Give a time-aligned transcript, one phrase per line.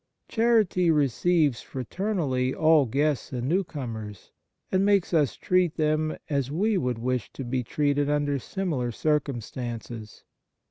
[0.27, 4.31] Charity receives fraternally all guests and new comers,
[4.71, 8.31] and makes us treat them as we would wish to be treated under 32 Ninth
[8.47, 10.23] Characteristic similar circumstances.